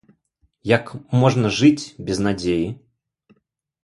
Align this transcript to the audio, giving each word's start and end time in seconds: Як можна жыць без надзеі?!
Як 0.77 0.85
можна 1.23 1.51
жыць 1.57 1.91
без 2.07 2.17
надзеі?! 2.29 2.65